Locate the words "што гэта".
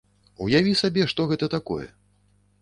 1.11-1.51